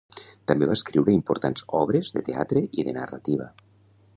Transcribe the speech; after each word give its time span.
També 0.51 0.69
va 0.69 0.77
escriure 0.77 1.13
importants 1.17 1.67
obres 1.81 2.11
de 2.17 2.25
teatre 2.31 2.65
i 2.73 2.87
de 2.89 2.97
narrativa. 2.99 3.51